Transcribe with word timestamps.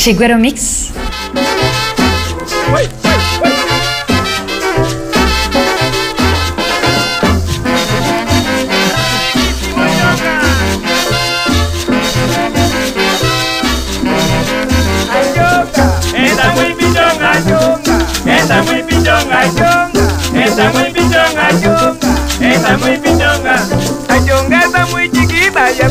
Chiguero 0.00 0.38
Mix. 0.38 0.92
Está 16.24 16.52
muy 16.54 16.72
pichonga, 18.84 19.42
está 22.40 22.76
muy 22.78 22.96
pichonga, 22.98 23.58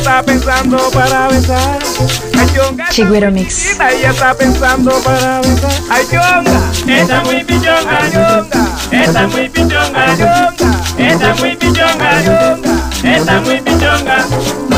está 0.10 0.24
pensando 0.24 0.78
para 0.92 1.28
besar. 1.28 1.78
Chigüero 2.90 3.32
Mix. 3.32 3.78
ya 3.78 4.10
está 4.10 4.34
pensando 4.34 4.92
para 5.04 5.40
besar. 5.42 5.72
Ayonga 5.92 6.72
está 6.88 7.24
muy 7.26 7.44
pichonga, 7.44 8.00
está 8.92 9.28
muy 9.28 9.50
pichonga, 9.50 10.06
está 10.98 11.36
muy 11.36 11.56
pichonga, 11.56 12.58
está 13.04 13.42
muy 13.42 13.62
pichonga. 13.62 14.69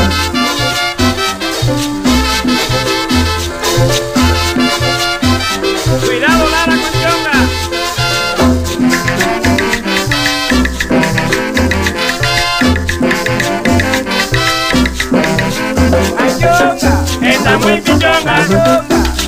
Está 16.42 17.56
muy 17.58 17.80
pichonga, 17.80 18.36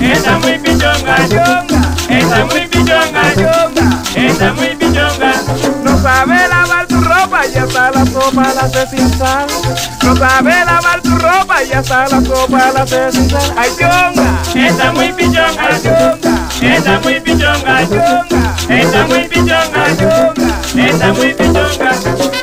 está 0.01 0.39
muy 0.39 0.59
pichonga, 0.59 1.17
está 2.09 2.45
muy 2.45 2.67
pichonga, 2.67 3.23
está 4.17 4.53
muy 4.53 4.69
pichonga. 4.75 5.33
No 5.85 6.03
sabe 6.03 6.49
lavar 6.49 6.87
tu 6.89 7.01
ropa, 7.01 7.47
ya 7.47 7.65
está 7.65 7.93
la 7.93 8.05
sopa 8.05 8.53
la 8.55 8.63
hace 8.63 8.87
sin 8.89 9.09
sal. 9.17 9.47
No 10.03 10.17
sabe 10.17 10.65
lavar 10.65 11.01
tu 11.03 11.17
ropa, 11.17 11.63
ya 11.63 11.79
está 11.79 12.09
la 12.09 12.21
sopa 12.21 12.73
la 12.73 12.83
hace 12.83 13.13
sin 13.13 13.31
sal. 13.31 13.55
Ay, 13.57 13.71
chonga, 13.79 14.67
está 14.67 14.93
muy 14.93 15.13
pichonga, 15.13 15.69
está 16.61 17.01
muy 17.01 17.21
pichonga, 17.21 17.81
está 18.69 19.07
muy 19.07 19.29
pichonga, 19.29 19.87
está 20.75 21.13
muy 21.13 21.35
pichonga. 21.35 22.34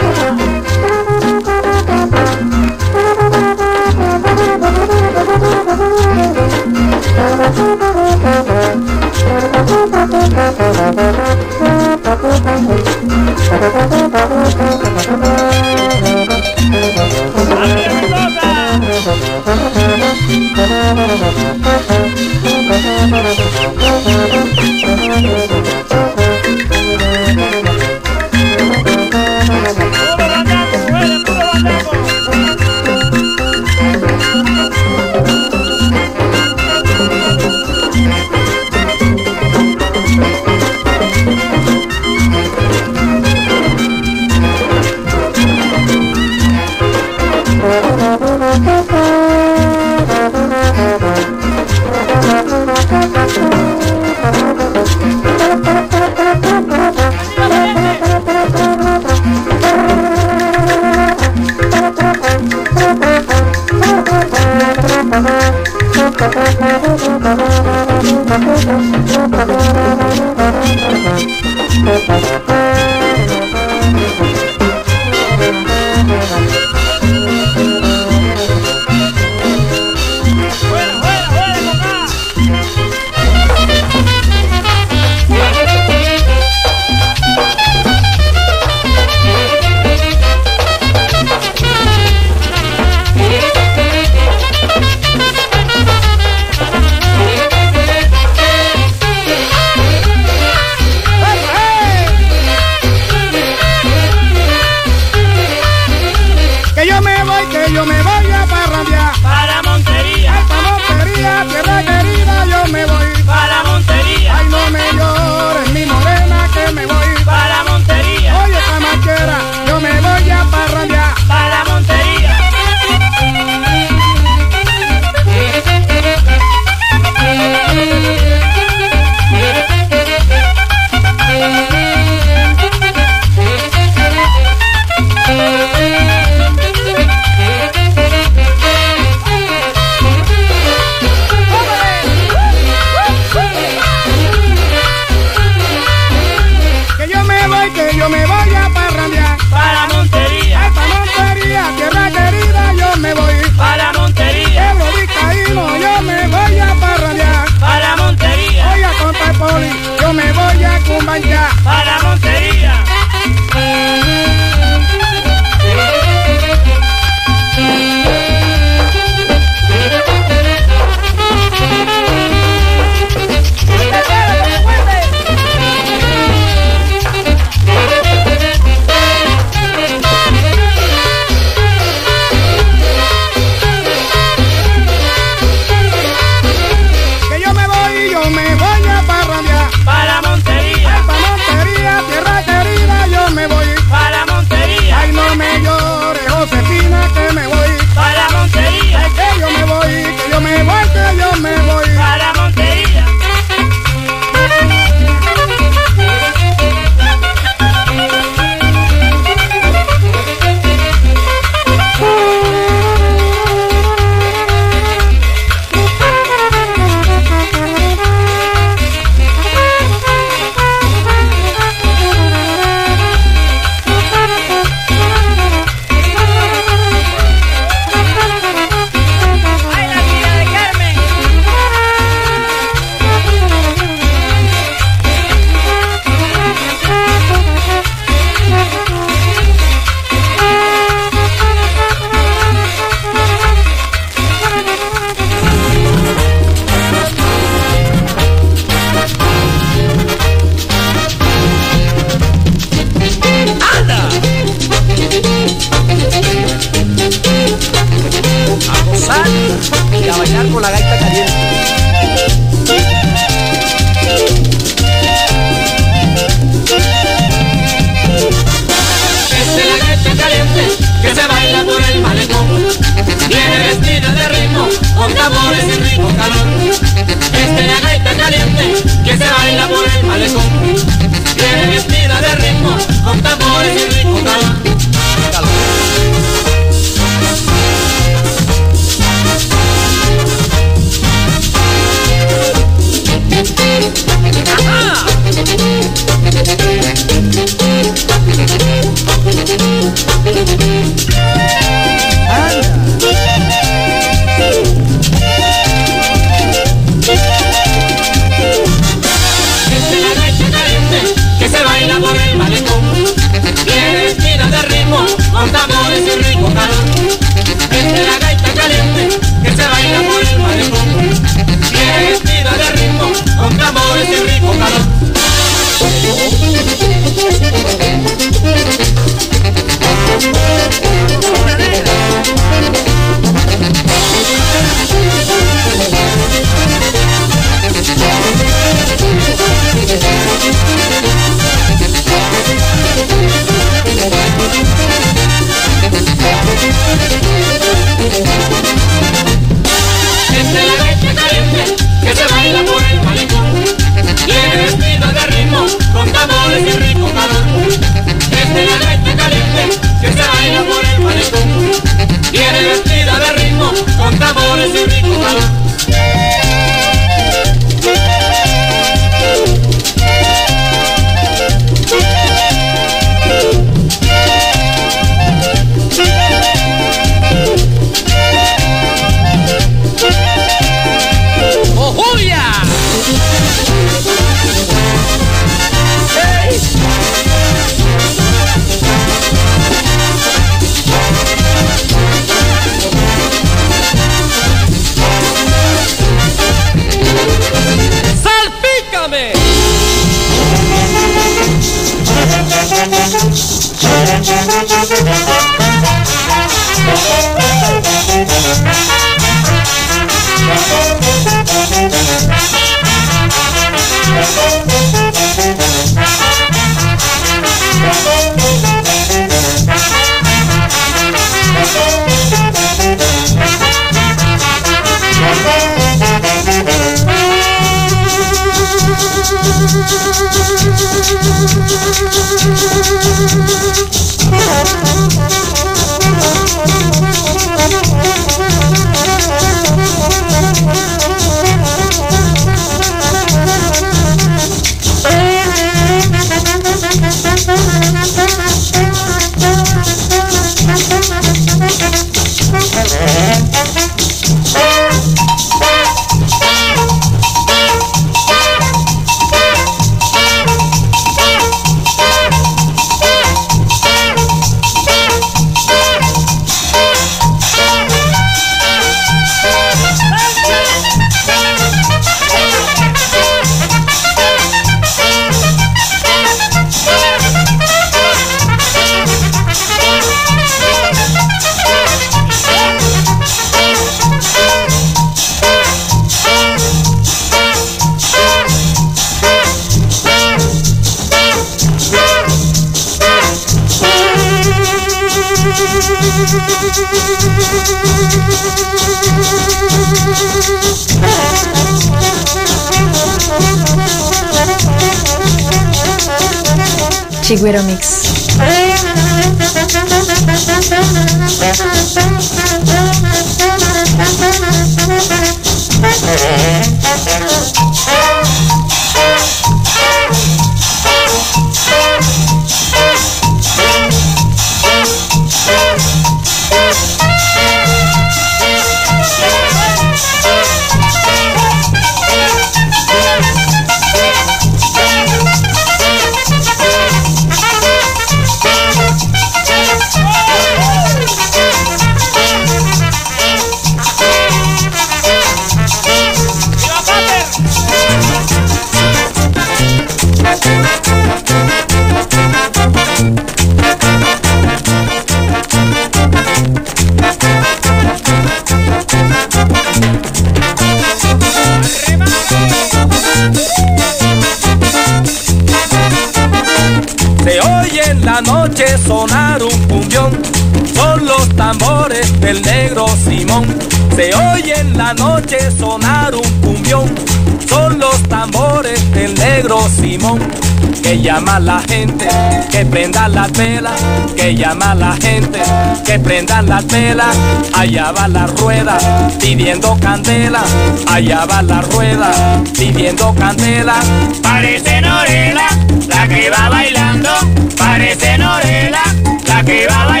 Que 580.91 581.01
llama 581.01 581.39
la 581.39 581.61
gente, 581.61 582.05
que 582.51 582.65
prenda 582.65 583.07
las 583.07 583.31
velas, 583.31 583.81
que 584.13 584.35
llama 584.35 584.75
la 584.75 584.91
gente, 584.97 585.39
que 585.85 585.97
prendan 585.97 586.49
las 586.49 586.67
velas. 586.67 587.15
Allá 587.53 587.93
va 587.93 588.09
la 588.09 588.27
rueda, 588.27 588.77
pidiendo 589.17 589.77
candela, 589.79 590.43
allá 590.87 591.25
va 591.25 591.43
la 591.43 591.61
rueda, 591.61 592.43
pidiendo 592.57 593.15
candela. 593.15 593.75
Parece 594.21 594.81
Norela, 594.81 595.47
la 595.87 596.07
que 596.09 596.29
va 596.29 596.49
bailando, 596.49 597.09
parece 597.57 598.17
Norela, 598.17 598.83
la 599.27 599.43
que 599.45 599.67
va 599.67 599.85
bailando. 599.85 600.00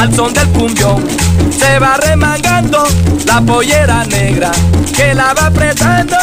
Al 0.00 0.14
son 0.14 0.32
del 0.32 0.48
cumbión, 0.48 1.06
se 1.50 1.78
va 1.78 1.98
remangando 1.98 2.84
la 3.26 3.42
pollera 3.42 4.02
negra, 4.06 4.50
que 4.96 5.12
la 5.12 5.34
va 5.34 5.48
apretando. 5.48 6.16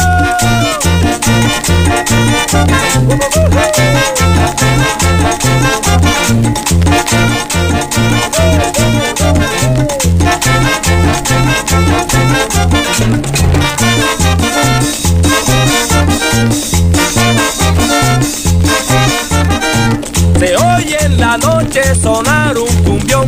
Se 20.40 20.56
oye 20.56 20.96
en 21.00 21.20
la 21.20 21.38
noche 21.38 21.94
sonar 21.94 22.58
un 22.58 22.74
cumbión, 22.82 23.26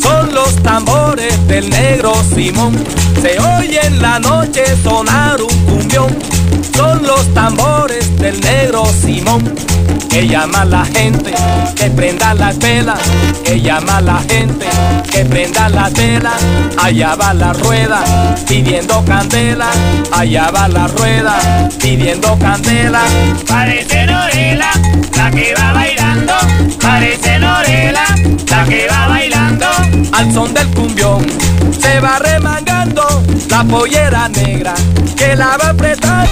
son 0.00 0.34
los 0.34 0.56
tambores 0.62 1.46
del 1.46 1.68
negro 1.70 2.12
Simón. 2.34 2.74
Se 3.20 3.38
oye 3.58 3.80
en 3.84 4.00
la 4.00 4.18
noche 4.18 4.64
sonar 4.82 5.40
un 5.42 5.64
cumbión, 5.64 6.16
los 7.18 7.34
tambores 7.34 8.16
del 8.18 8.40
negro 8.40 8.84
Simón. 8.86 9.42
Que 10.08 10.26
llama 10.26 10.62
a 10.62 10.64
la 10.64 10.84
gente, 10.84 11.32
que 11.74 11.90
prenda 11.90 12.34
las 12.34 12.58
velas, 12.58 12.98
que 13.44 13.60
llama 13.60 13.98
a 13.98 14.00
la 14.00 14.18
gente, 14.28 14.66
que 15.10 15.24
prenda 15.24 15.68
las 15.68 15.92
velas. 15.92 16.40
Allá 16.82 17.14
va 17.14 17.34
la 17.34 17.52
rueda, 17.52 18.00
pidiendo 18.48 19.04
candela, 19.04 19.70
allá 20.12 20.50
va 20.50 20.68
la 20.68 20.86
rueda, 20.88 21.68
pidiendo 21.80 22.38
candela. 22.38 23.02
Parece 23.46 24.06
Norela, 24.06 24.70
la 25.16 25.30
que 25.30 25.54
va 25.54 25.72
bailando, 25.72 26.34
parece 26.80 27.38
Norela, 27.38 28.04
la 28.48 28.64
que 28.64 28.86
va 28.90 29.08
bailando. 29.08 29.66
Al 30.12 30.32
son 30.32 30.54
del 30.54 30.68
cumbión, 30.68 31.26
se 31.80 32.00
va 32.00 32.18
remangando 32.18 33.22
la 33.48 33.64
pollera 33.64 34.28
negra 34.28 34.74
que 35.16 35.34
la 35.36 35.56
va 35.56 35.66
a 35.66 35.70
apretar. 35.70 36.28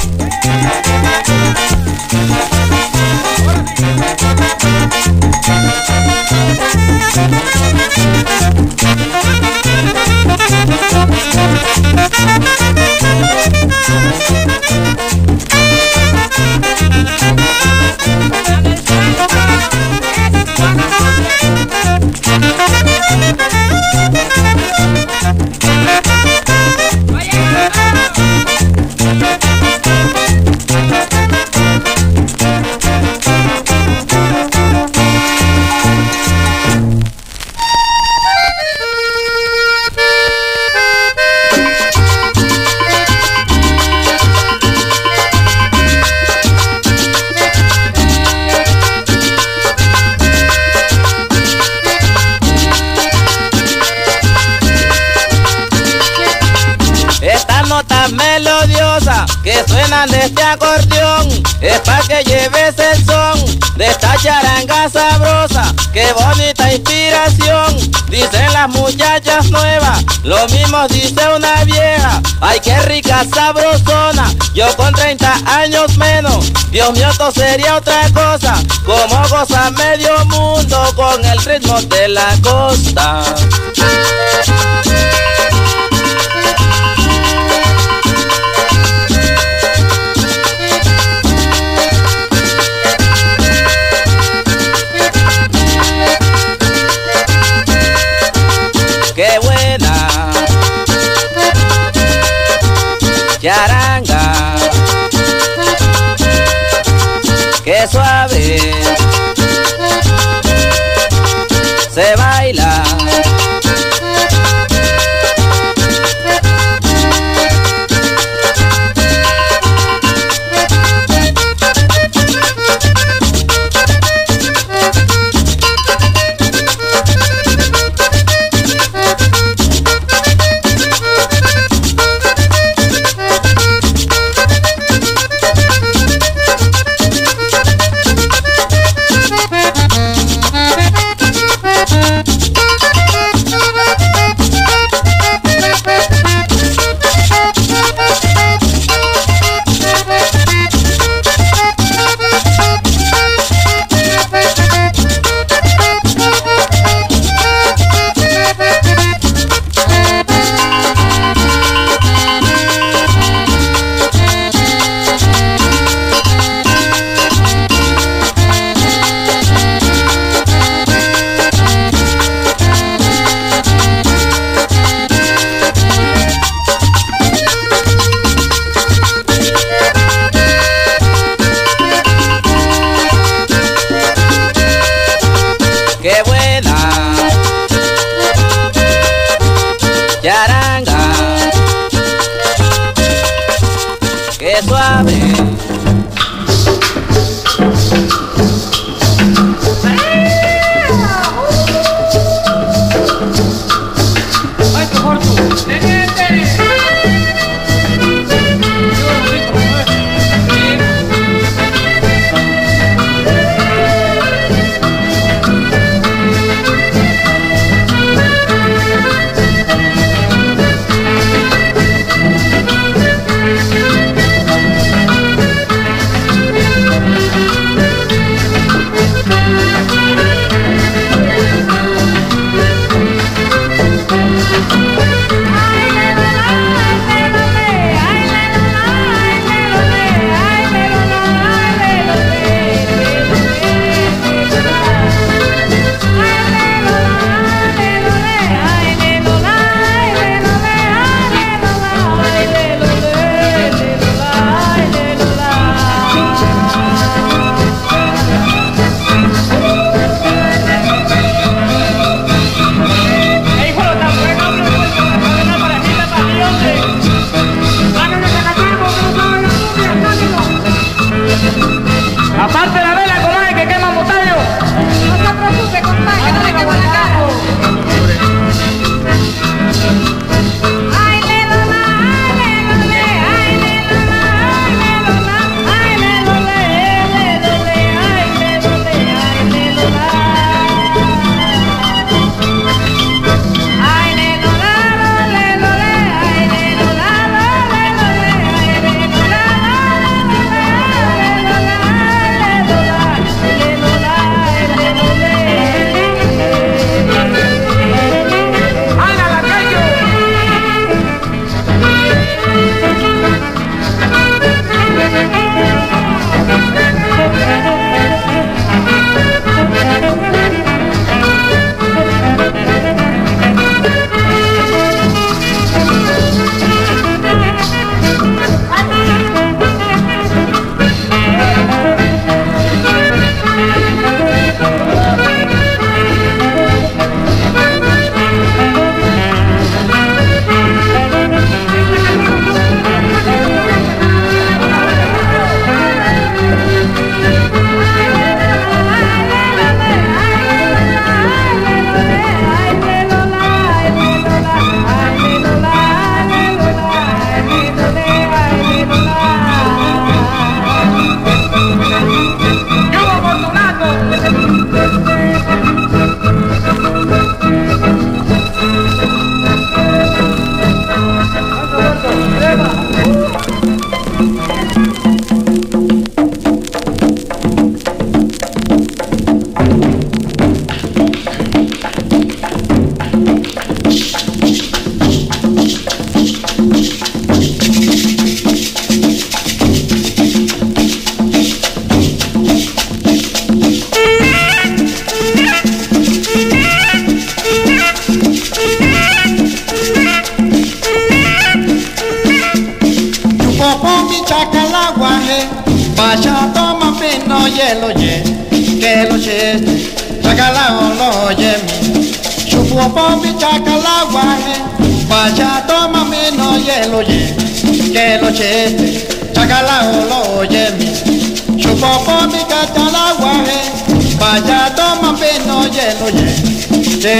Sabrosa. 64.66 65.74
Qué 65.92 66.12
bonita 66.12 66.72
inspiración, 66.72 67.76
dicen 68.08 68.52
las 68.52 68.68
muchachas 68.68 69.50
nuevas. 69.50 70.04
Lo 70.22 70.46
mismo 70.48 70.86
dice 70.88 71.20
una 71.34 71.64
vieja. 71.64 72.20
Ay, 72.40 72.60
qué 72.60 72.78
rica 72.82 73.24
sabrosona. 73.32 74.32
Yo 74.54 74.66
con 74.76 74.92
30 74.92 75.34
años 75.46 75.96
menos, 75.96 76.52
Dios 76.70 76.92
mío, 76.92 77.08
esto 77.10 77.30
sería 77.30 77.76
otra 77.76 78.10
cosa. 78.12 78.54
Como 78.84 79.28
goza 79.28 79.70
medio 79.70 80.24
mundo 80.26 80.92
con 80.94 81.24
el 81.24 81.38
ritmo 81.44 81.80
de 81.82 82.08
la 82.08 82.36
costa. 82.42 83.22
Qué 99.16 99.38
buena. 99.42 100.30
Charanga, 103.40 104.56
qué 107.64 107.86
suave. 107.90 108.60
Se 111.94 112.14
baila. 112.16 112.82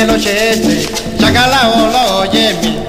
nochece, 0.05 0.83
este, 0.83 0.95
chacala, 1.19 1.71
hola, 1.71 2.17
óyeme. 2.19 2.86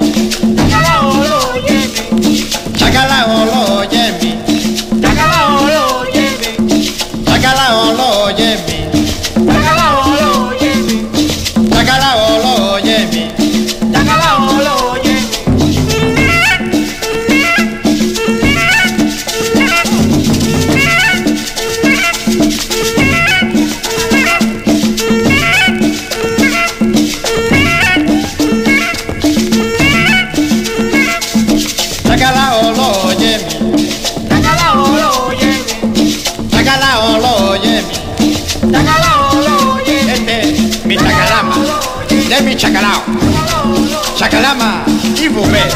llama 44.48 44.84
Chivo 45.14 45.42
Pez. 45.42 45.74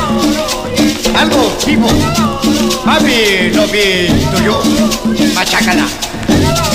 Algo 1.15 1.53
chivo. 1.59 1.89
Mami, 2.85 3.51
lo 3.55 3.67
vi 3.67 4.09
tuyo. 4.35 4.63
Machácala. 5.35 5.87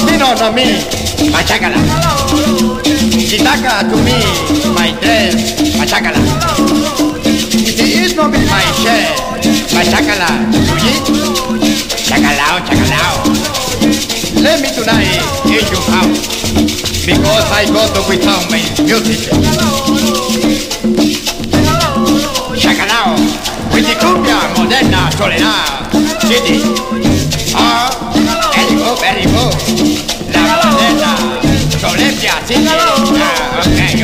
Dino 0.06 0.34
no 0.36 0.52
mi. 0.52 0.78
Machácala. 1.32 1.78
Chitaca 3.30 3.84
to 3.90 3.98
me, 4.06 4.18
my 4.76 4.92
dress. 5.02 5.36
Machácala. 5.78 6.20
It 7.26 7.80
is 7.80 8.16
no 8.16 8.28
me 8.30 8.38
my 8.46 8.66
share. 8.82 9.16
Machácala. 9.74 10.28
Tuyi. 10.68 10.94
Chacalao, 12.08 12.58
chacalao. 12.68 13.18
Let 14.44 14.62
me 14.62 14.70
tonight 14.70 15.22
in 15.46 15.66
your 15.74 15.84
house. 15.92 16.22
Because 17.06 17.48
I 17.52 17.66
got 17.74 17.90
to 17.96 18.02
without 18.08 18.44
my 18.52 18.62
music. 18.86 19.32
quindi 23.78 23.96
cumbia 23.98 24.38
moderna 24.56 25.08
solenà 25.16 25.88
City 26.22 26.74
Oh, 27.54 27.88
Erico, 28.52 29.02
Erico 29.04 29.56
La 30.32 30.60
moderna 30.63 31.16
solemnia 31.78 32.34
City 32.44 32.66
Ok 32.66 33.97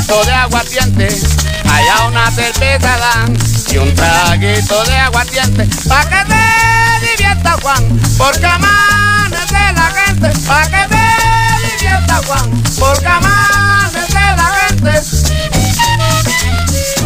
traguito 0.00 0.24
de 0.24 0.32
aguardiente, 0.32 1.08
allá 1.68 2.06
una 2.06 2.30
cerveza 2.30 2.96
dan 2.98 3.36
y 3.70 3.76
un 3.76 3.94
traguito 3.94 4.82
de 4.84 4.96
aguardiente, 4.96 5.68
pa' 5.88 6.04
que 6.08 6.24
te 6.24 7.06
divierta 7.06 7.56
Juan, 7.62 8.00
porque 8.16 8.46
amanece 8.46 9.72
la 9.74 9.90
gente, 9.90 10.28
pa' 10.46 10.62
que 10.62 10.86
te 10.88 11.76
divierta 11.76 12.20
Juan, 12.26 12.62
porque 12.78 13.06
amanece 13.06 14.20
la 14.36 14.48
gente. 14.68 14.90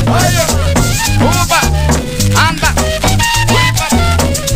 Oye, 0.06 0.44
upa, 1.20 1.60
anda, 2.48 2.74
uípate, 3.50 3.96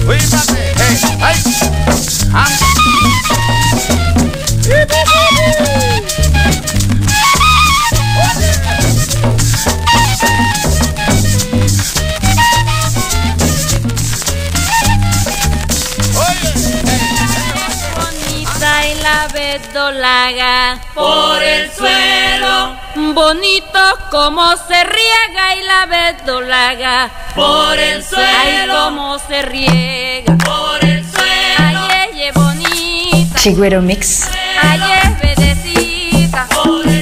uípate, 0.07 0.75
hey, 0.77 0.99
ay, 1.21 1.43
anda. 2.33 2.69
verdolaga 19.69 20.81
por 20.95 21.43
el 21.43 21.71
suelo. 21.71 22.77
Bonito 23.15 23.79
como 24.11 24.57
se 24.57 24.85
riega 24.85 25.57
y 25.57 25.63
la 25.65 25.87
verdolaga 25.87 27.11
por 27.35 27.79
el 27.79 28.03
suelo. 28.03 28.27
Ay, 28.27 28.69
como 28.69 29.19
se 29.19 29.43
riega 29.43 30.37
por 30.39 30.85
el 30.85 31.05
suelo. 31.05 31.81
Ay, 31.91 32.09
ella 32.13 32.33
bonita. 32.35 33.39
Chigüero 33.39 33.83
Mix. 33.83 34.29
Ay, 34.63 34.81
es 34.93 35.19
por 36.55 36.98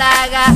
Gonzaga. 0.00 0.49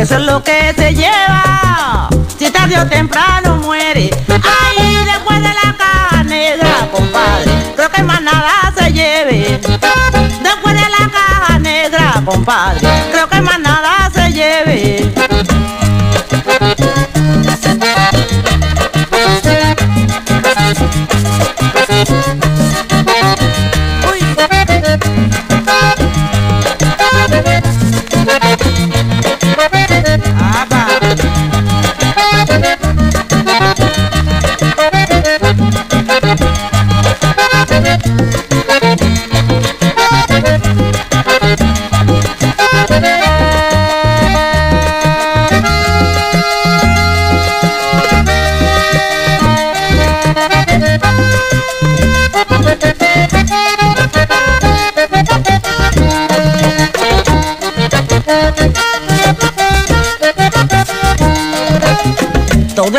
eso 0.00 0.16
es 0.16 0.22
lo 0.22 0.42
que 0.42 0.72
se 0.76 0.94
lleva. 0.94 2.08
Si 2.38 2.50
tarde 2.50 2.78
o 2.78 2.86
temprano 2.86 3.56
muere, 3.56 4.10
ahí 4.28 5.04
después 5.04 5.42
de 5.42 5.48
la 5.48 5.76
caja 5.76 6.24
negra, 6.24 6.88
compadre, 6.90 7.52
creo 7.76 7.90
que 7.90 8.02
más 8.02 8.22
nada 8.22 8.72
se 8.76 8.92
lleve. 8.92 9.60
Después 9.60 10.74
de 10.74 10.88
la 10.88 11.10
caja 11.12 11.58
negra, 11.58 12.22
compadre. 12.24 12.88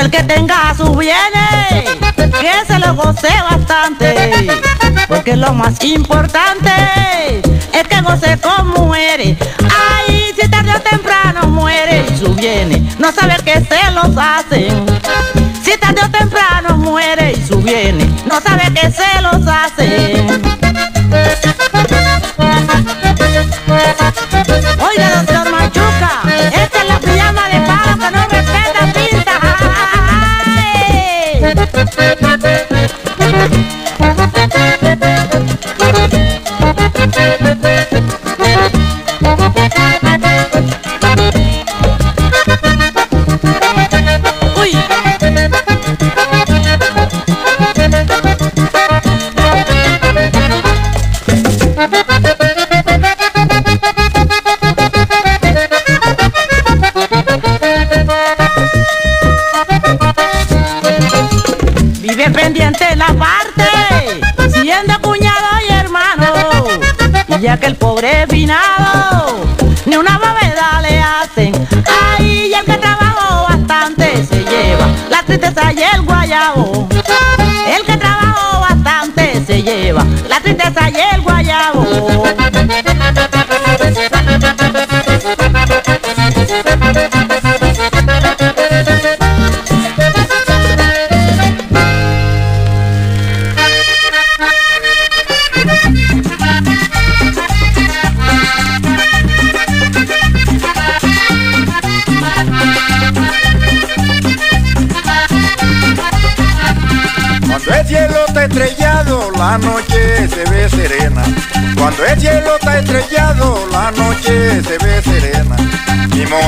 El 0.01 0.09
que 0.09 0.23
tenga 0.23 0.73
sus 0.75 0.97
bienes, 0.97 1.85
que 2.15 2.51
se 2.67 2.79
lo 2.79 2.95
goce 2.95 3.27
bastante. 3.49 4.47
Porque 5.07 5.35
lo 5.35 5.53
más 5.53 5.83
importante 5.83 6.71
es 7.71 7.87
que 7.87 8.01
goce 8.01 8.37
con 8.39 8.69
mujeres. 8.69 9.37
Ay, 9.59 10.33
si 10.39 10.49
tarde 10.49 10.71
o 10.75 10.81
temprano 10.81 11.47
muere 11.47 12.03
y 12.09 12.17
sus 12.17 12.35
bienes, 12.35 12.97
no 12.97 13.11
sabe 13.11 13.35
que 13.43 13.63
se 13.63 13.91
los 13.91 14.17
hacen. 14.17 14.85
Si 15.63 15.77
tarde 15.77 16.01
o 16.03 16.09
temprano 16.09 16.77
muere 16.77 17.33
y 17.33 17.47
sus 17.47 17.63
bienes, 17.63 18.07
no 18.25 18.41
sabe 18.41 18.73
que 18.73 18.91
se 18.91 19.21
los 19.21 19.45
hacen. 19.47 20.50
Se 79.51 79.63
lleva 79.63 80.05
la 80.29 80.39
tristeza 80.39 80.89
y 80.89 81.15
el 81.15 81.21
guayabo. 81.21 82.50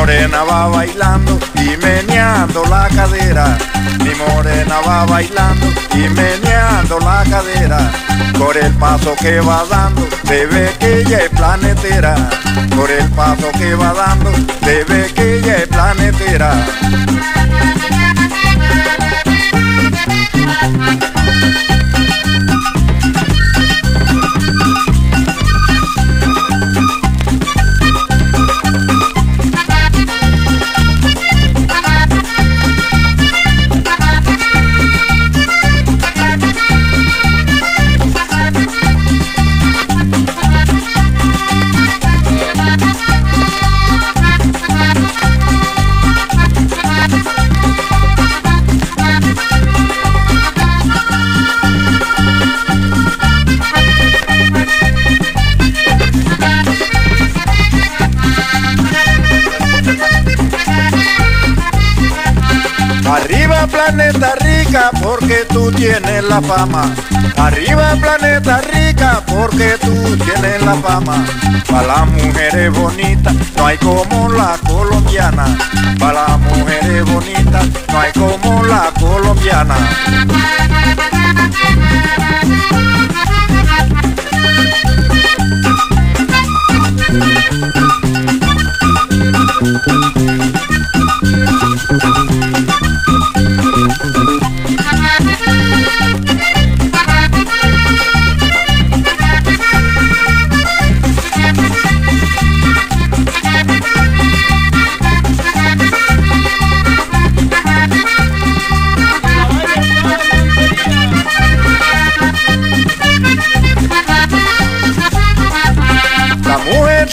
Morena 0.04 0.44
va 0.44 0.68
bailando 0.68 1.40
y 1.56 1.78
meneando 1.78 2.62
la 2.66 2.90
cadera. 2.90 3.58
Mi 4.04 4.14
morena 4.16 4.82
va 4.86 5.06
bailando 5.06 5.66
y 5.96 6.10
meneando 6.10 7.00
la 7.00 7.24
cadera. 7.30 7.90
Por 8.38 8.58
el 8.58 8.74
paso 8.74 9.16
que 9.22 9.40
va 9.40 9.64
dando, 9.70 10.06
se 10.26 10.46
ve 10.48 10.70
que 10.78 11.04
ella 11.04 11.20
es 11.20 11.30
planetera. 11.30 12.16
Por 12.76 12.92
el 12.92 13.10
paso 13.12 13.50
que 13.58 13.76
va 13.76 13.94
dando, 13.94 14.30
se 14.66 14.84
ve 14.84 15.10
que 15.16 15.38
ella 15.38 15.56
es 15.60 15.68
planetera. 15.70 16.52
Porque 65.34 65.46
tú 65.54 65.72
tienes 65.72 66.24
la 66.26 66.42
fama. 66.42 66.94
Arriba 67.38 67.96
planeta 67.96 68.62
rica 68.62 69.24
porque 69.26 69.78
tú 69.82 70.18
tienes 70.18 70.62
la 70.62 70.76
fama. 70.76 71.26
Para 71.70 71.88
las 71.88 72.08
mujeres 72.08 72.72
bonitas 72.72 73.34
no 73.56 73.66
hay 73.66 73.78
como 73.78 74.30
la 74.30 74.58
colombiana. 74.68 75.46
Para 76.00 76.28
las 76.28 76.40
mujeres 76.40 77.06
bonitas 77.06 77.68
no 77.92 78.00
hay 78.00 78.12
como 78.12 78.64
la 78.64 78.92
colombiana. 79.00 79.76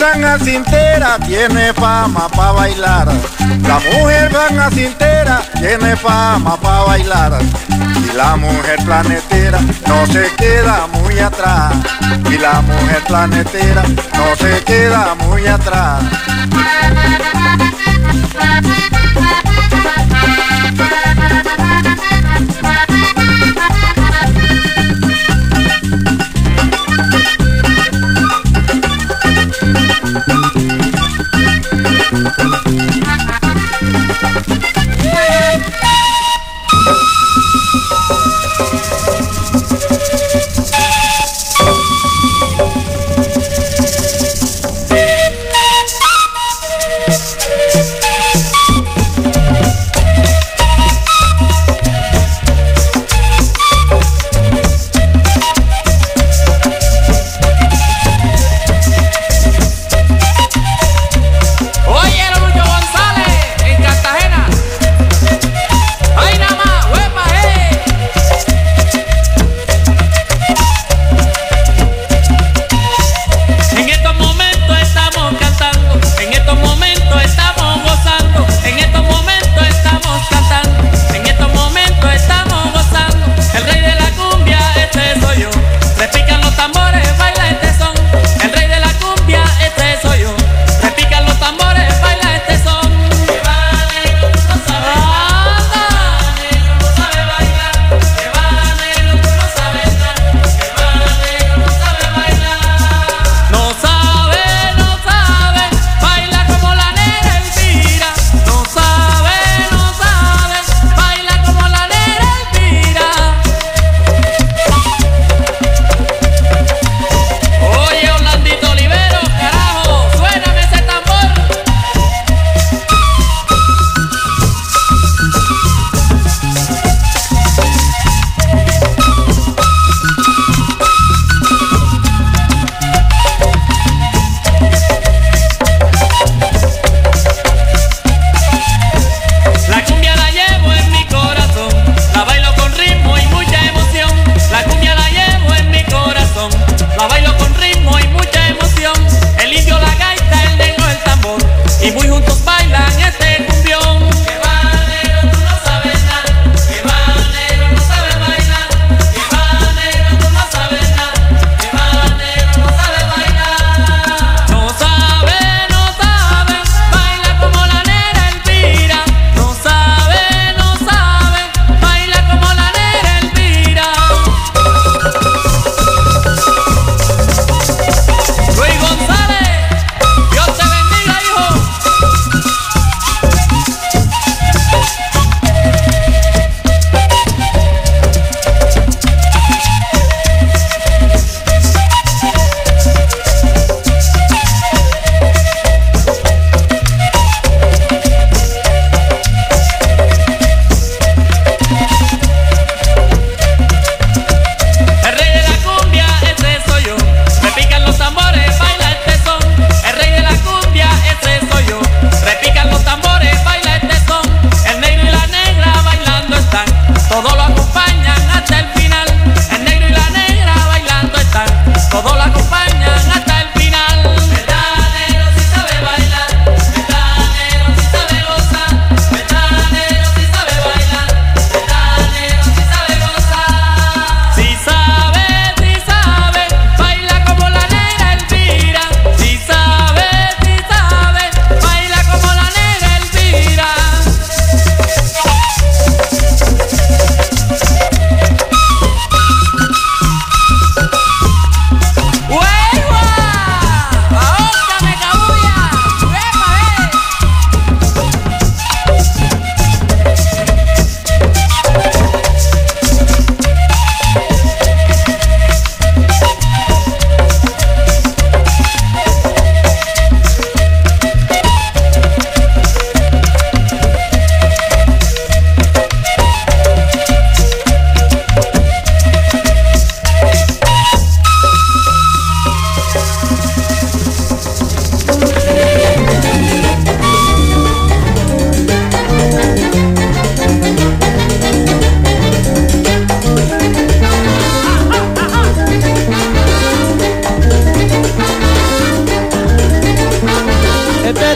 Tan 0.01 0.41
cintera 0.41 1.19
tiene 1.27 1.75
fama 1.75 2.27
pa' 2.29 2.53
bailar. 2.53 3.09
La 3.69 3.79
mujer 3.79 4.33
tan 4.33 4.73
cintera 4.73 5.43
tiene 5.61 5.95
fama 5.95 6.57
pa' 6.57 6.85
bailar. 6.85 7.39
Y 8.03 8.17
la 8.17 8.35
mujer 8.37 8.79
planetera 8.87 9.61
no 9.87 10.07
se 10.07 10.25
queda 10.39 10.87
muy 10.95 11.19
atrás. 11.19 11.75
Y 12.31 12.39
la 12.39 12.63
mujer 12.63 13.03
planetera 13.07 13.83
no 14.15 14.37
se 14.37 14.65
queda 14.65 15.15
muy 15.27 15.47
atrás. 15.47 16.03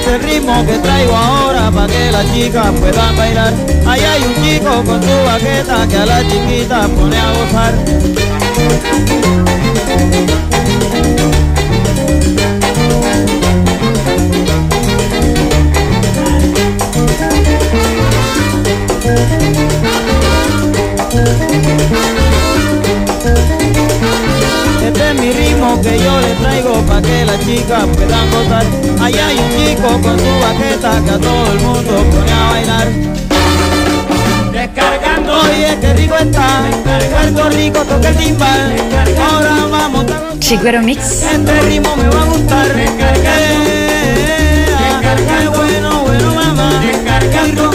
El 0.06 0.22
ritmo 0.22 0.64
que 0.66 0.78
traigo 0.78 1.16
ahora 1.16 1.70
para 1.70 1.86
que 1.86 2.12
las 2.12 2.32
chicas 2.32 2.70
puedan 2.78 3.16
bailar. 3.16 3.52
Ahí 3.86 4.00
hay 4.00 4.22
un 4.22 4.34
chico 4.42 4.82
con 4.84 5.02
su 5.02 5.24
baqueta 5.24 5.86
que 5.88 5.96
a 5.96 6.06
la 6.06 6.22
chiquita 6.28 6.88
pone 6.88 7.16
a 7.16 7.32
gozar. 7.32 7.74
Este 19.04 19.63
que 25.84 25.98
yo 25.98 26.18
le 26.18 26.32
traigo 26.40 26.72
pa' 26.86 27.02
que 27.02 27.24
las 27.26 27.38
chicas 27.40 27.84
puedan 27.94 28.30
gozar. 28.30 28.64
Allá 29.02 29.26
hay 29.26 29.38
un 29.38 29.50
chico 29.50 29.88
con 30.00 30.18
su 30.18 30.32
baqueta 30.44 31.02
que 31.04 31.10
a 31.10 31.18
todo 31.18 31.52
el 31.52 31.60
mundo 31.60 31.92
pone 32.10 32.32
a 32.32 32.50
bailar. 32.52 32.88
Descargando. 34.50 35.40
Oye, 35.42 35.78
qué 35.80 35.92
rico 35.92 36.16
está, 36.16 36.48
Puerto 36.84 37.50
Rico 37.50 37.80
toca 37.80 38.08
el 38.08 38.16
timbal. 38.16 38.76
Ahora 39.30 39.66
vamos 39.70 40.06
a 40.10 40.38
Chiguero 40.38 40.80
Mix. 40.82 41.22
Este 41.22 41.60
ritmo 41.62 41.94
me 41.96 42.08
va 42.08 42.22
a 42.22 42.26
gustar. 42.26 42.66
Eh, 42.76 42.86
ah, 44.78 45.00
Qué 45.38 45.48
bueno, 45.48 46.02
bueno 46.04 46.34
mamá. 46.34 46.70
Descargando 46.80 47.70